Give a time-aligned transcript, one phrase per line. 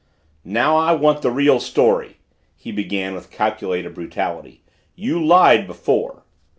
[0.43, 2.17] "Now I want the real story!"
[2.55, 4.63] he began with calculated brutality.
[4.95, 6.23] "You lied before!"